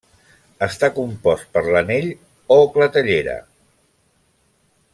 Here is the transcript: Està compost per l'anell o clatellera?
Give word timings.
Està 0.67 0.87
compost 0.95 1.51
per 1.57 1.63
l'anell 1.67 2.09
o 2.57 2.57
clatellera? 2.79 3.37